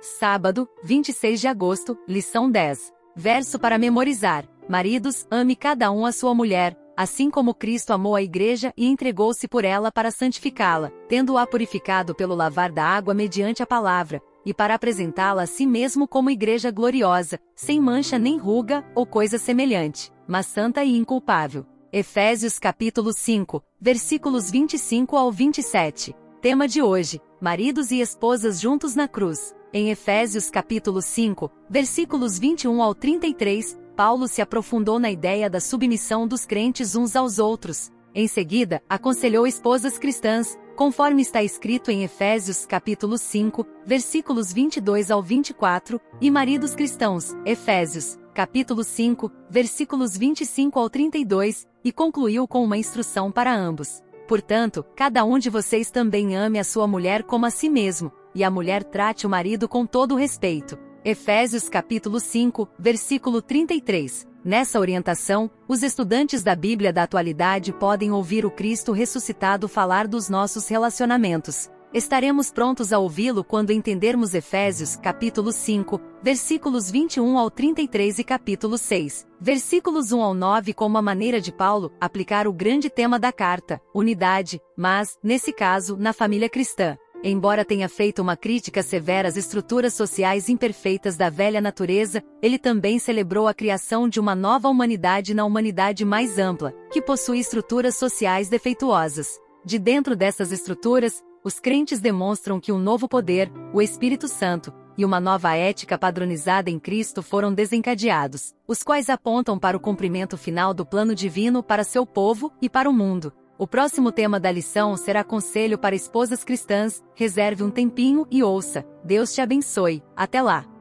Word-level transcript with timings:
Sábado, 0.00 0.68
26 0.82 1.40
de 1.40 1.48
agosto, 1.48 1.98
lição 2.06 2.50
10. 2.50 2.92
Verso 3.14 3.58
para 3.58 3.78
memorizar. 3.78 4.46
Maridos, 4.68 5.26
ame 5.30 5.56
cada 5.56 5.90
um 5.90 6.04
a 6.04 6.12
sua 6.12 6.34
mulher, 6.34 6.76
assim 6.96 7.30
como 7.30 7.54
Cristo 7.54 7.92
amou 7.92 8.14
a 8.14 8.22
igreja 8.22 8.72
e 8.76 8.86
entregou-se 8.86 9.46
por 9.48 9.64
ela 9.64 9.92
para 9.92 10.10
santificá-la, 10.10 10.90
tendo-a 11.08 11.46
purificado 11.46 12.14
pelo 12.14 12.34
lavar 12.34 12.72
da 12.72 12.84
água 12.84 13.14
mediante 13.14 13.62
a 13.62 13.66
palavra, 13.66 14.20
e 14.44 14.52
para 14.52 14.74
apresentá-la 14.74 15.42
a 15.42 15.46
si 15.46 15.66
mesmo 15.66 16.06
como 16.06 16.30
igreja 16.30 16.70
gloriosa, 16.70 17.38
sem 17.54 17.80
mancha 17.80 18.18
nem 18.18 18.36
ruga 18.36 18.84
ou 18.94 19.06
coisa 19.06 19.38
semelhante, 19.38 20.12
mas 20.26 20.46
santa 20.46 20.84
e 20.84 20.96
inculpável. 20.96 21.66
Efésios 21.92 22.58
capítulo 22.58 23.12
5, 23.12 23.62
versículos 23.80 24.50
25 24.50 25.16
ao 25.16 25.32
27. 25.32 26.14
Tema 26.40 26.68
de 26.68 26.82
hoje: 26.82 27.20
Maridos 27.40 27.90
e 27.90 28.00
esposas 28.00 28.60
juntos 28.60 28.94
na 28.94 29.08
cruz. 29.08 29.54
Em 29.72 29.90
Efésios 29.90 30.50
capítulo 30.50 31.00
5, 31.00 31.50
versículos 31.68 32.38
21 32.38 32.82
ao 32.82 32.94
33, 32.94 33.76
Paulo 33.96 34.28
se 34.28 34.42
aprofundou 34.42 34.98
na 34.98 35.10
ideia 35.10 35.48
da 35.48 35.60
submissão 35.60 36.28
dos 36.28 36.44
crentes 36.44 36.94
uns 36.94 37.16
aos 37.16 37.38
outros. 37.38 37.90
Em 38.14 38.26
seguida, 38.26 38.82
aconselhou 38.88 39.46
esposas 39.46 39.98
cristãs, 39.98 40.56
conforme 40.76 41.22
está 41.22 41.42
escrito 41.42 41.90
em 41.90 42.04
Efésios 42.04 42.66
capítulo 42.66 43.16
5, 43.18 43.66
versículos 43.84 44.52
22 44.52 45.10
ao 45.10 45.22
24, 45.22 46.00
e 46.20 46.30
maridos 46.30 46.74
cristãos, 46.74 47.34
Efésios, 47.44 48.18
capítulo 48.34 48.84
5, 48.84 49.32
versículos 49.50 50.16
25 50.16 50.78
ao 50.78 50.90
32, 50.90 51.66
e 51.82 51.90
concluiu 51.90 52.46
com 52.46 52.62
uma 52.62 52.76
instrução 52.76 53.32
para 53.32 53.54
ambos. 53.54 54.02
Portanto, 54.26 54.84
cada 54.96 55.24
um 55.24 55.38
de 55.38 55.48
vocês 55.48 55.90
também 55.90 56.34
ame 56.34 56.58
a 56.58 56.64
sua 56.64 56.86
mulher 56.86 57.22
como 57.22 57.46
a 57.46 57.50
si 57.50 57.68
mesmo, 57.68 58.10
e 58.34 58.42
a 58.42 58.50
mulher 58.50 58.82
trate 58.82 59.26
o 59.26 59.30
marido 59.30 59.68
com 59.68 59.86
todo 59.86 60.12
o 60.12 60.18
respeito. 60.18 60.76
Efésios 61.04 61.68
capítulo 61.68 62.18
5, 62.18 62.68
versículo 62.76 63.40
33. 63.40 64.26
Nessa 64.44 64.80
orientação, 64.80 65.50
os 65.68 65.82
estudantes 65.82 66.42
da 66.42 66.56
Bíblia 66.56 66.92
da 66.92 67.04
atualidade 67.04 67.72
podem 67.72 68.10
ouvir 68.10 68.44
o 68.44 68.50
Cristo 68.50 68.92
ressuscitado 68.92 69.68
falar 69.68 70.08
dos 70.08 70.28
nossos 70.28 70.68
relacionamentos. 70.68 71.70
Estaremos 71.96 72.50
prontos 72.50 72.92
a 72.92 72.98
ouvi-lo 72.98 73.42
quando 73.42 73.70
entendermos 73.70 74.34
Efésios, 74.34 74.96
capítulo 74.96 75.50
5, 75.50 75.98
versículos 76.22 76.90
21 76.90 77.38
ao 77.38 77.50
33 77.50 78.18
e 78.18 78.22
capítulo 78.22 78.76
6, 78.76 79.26
versículos 79.40 80.12
1 80.12 80.20
ao 80.20 80.34
9 80.34 80.74
como 80.74 80.98
a 80.98 81.00
maneira 81.00 81.40
de 81.40 81.50
Paulo 81.50 81.90
aplicar 81.98 82.46
o 82.46 82.52
grande 82.52 82.90
tema 82.90 83.18
da 83.18 83.32
carta, 83.32 83.80
unidade, 83.94 84.60
mas, 84.76 85.16
nesse 85.22 85.54
caso, 85.54 85.96
na 85.96 86.12
família 86.12 86.50
cristã. 86.50 86.98
Embora 87.24 87.64
tenha 87.64 87.88
feito 87.88 88.20
uma 88.20 88.36
crítica 88.36 88.82
severa 88.82 89.26
às 89.26 89.38
estruturas 89.38 89.94
sociais 89.94 90.50
imperfeitas 90.50 91.16
da 91.16 91.30
velha 91.30 91.62
natureza, 91.62 92.22
ele 92.42 92.58
também 92.58 92.98
celebrou 92.98 93.48
a 93.48 93.54
criação 93.54 94.06
de 94.06 94.20
uma 94.20 94.34
nova 94.34 94.68
humanidade 94.68 95.32
na 95.32 95.46
humanidade 95.46 96.04
mais 96.04 96.38
ampla, 96.38 96.74
que 96.92 97.00
possui 97.00 97.38
estruturas 97.38 97.96
sociais 97.96 98.50
defeituosas. 98.50 99.40
De 99.64 99.78
dentro 99.80 100.14
dessas 100.14 100.52
estruturas, 100.52 101.24
os 101.46 101.60
crentes 101.60 102.00
demonstram 102.00 102.58
que 102.58 102.72
um 102.72 102.78
novo 102.78 103.08
poder, 103.08 103.52
o 103.72 103.80
Espírito 103.80 104.26
Santo, 104.26 104.74
e 104.98 105.04
uma 105.04 105.20
nova 105.20 105.54
ética 105.54 105.96
padronizada 105.96 106.68
em 106.68 106.76
Cristo 106.76 107.22
foram 107.22 107.54
desencadeados, 107.54 108.52
os 108.66 108.82
quais 108.82 109.08
apontam 109.08 109.56
para 109.56 109.76
o 109.76 109.80
cumprimento 109.80 110.36
final 110.36 110.74
do 110.74 110.84
plano 110.84 111.14
divino 111.14 111.62
para 111.62 111.84
seu 111.84 112.04
povo 112.04 112.52
e 112.60 112.68
para 112.68 112.90
o 112.90 112.92
mundo. 112.92 113.32
O 113.56 113.64
próximo 113.64 114.10
tema 114.10 114.40
da 114.40 114.50
lição 114.50 114.96
será 114.96 115.22
conselho 115.22 115.78
para 115.78 115.94
esposas 115.94 116.42
cristãs. 116.42 117.00
Reserve 117.14 117.62
um 117.62 117.70
tempinho 117.70 118.26
e 118.28 118.42
ouça. 118.42 118.84
Deus 119.04 119.32
te 119.32 119.40
abençoe. 119.40 120.02
Até 120.16 120.42
lá! 120.42 120.75